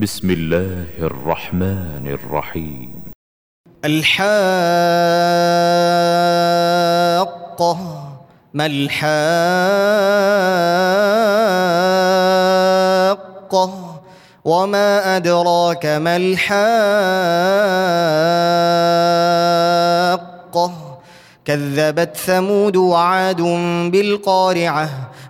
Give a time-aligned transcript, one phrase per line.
[0.00, 3.02] بسم الله الرحمن الرحيم.
[3.84, 4.18] الحاقة
[8.54, 9.20] ما الحاقة؟
[14.44, 16.58] وما أدراك ما الحاقة؟
[21.44, 23.42] كذبت ثمود وعاد
[23.92, 24.88] بالقارعة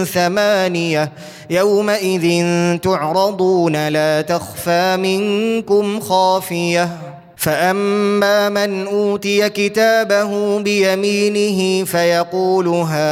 [0.05, 1.11] ثمانية
[1.49, 6.89] يومئذ تعرضون لا تخفى منكم خافية
[7.37, 13.11] فأما من أوتي كتابه بيمينه فيقول هاؤم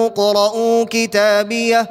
[0.00, 1.90] اقرءوا كتابيه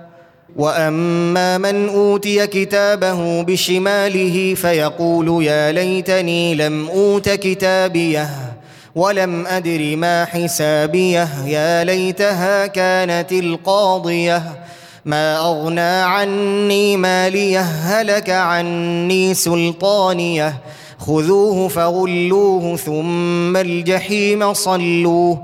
[0.55, 8.29] وأما من أوتي كتابه بشماله فيقول يا ليتني لم أوت كتابيه
[8.95, 14.43] ولم أدر ما حسابيه يا ليتها كانت القاضية
[15.05, 20.55] ما أغنى عني ماليه هلك عني سلطانيه
[20.99, 25.43] خذوه فغلوه ثم الجحيم صلوه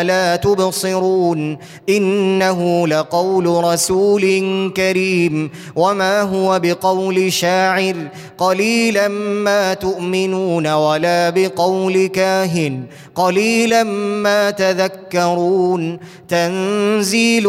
[0.00, 1.58] لا تبصرون.
[1.88, 4.22] إنه لقول رسول
[4.76, 5.50] كريم.
[5.76, 7.94] وما هو بقول شاعر.
[8.38, 12.82] قليلا ما تؤمنون ولا بقول كاهن.
[13.14, 13.82] قليلا
[14.22, 15.98] ما تذكرون.
[16.28, 17.48] تنزيل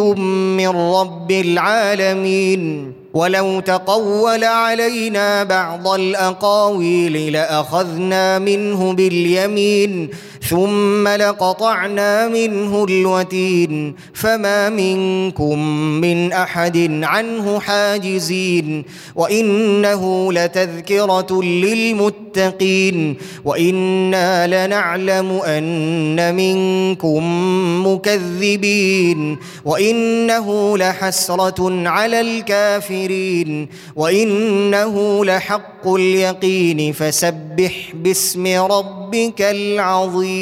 [0.57, 2.93] من رب العالمين.
[3.13, 10.09] ولو تقول علينا بعض الأقاويل لأخذنا منه باليمين.
[10.49, 15.59] ثم لقطعنا منه الوتين فما منكم
[16.01, 18.83] من أحد عنه حاجزين
[19.15, 23.15] وإنه لتذكرة للمتقين
[23.45, 27.23] وإنا لنعلم أن منكم
[27.87, 38.47] مكذبين وإنه لحسرة على الكافرين وإنه لحق اليقين فسبح باسم
[39.13, 40.33] ربك العظيم.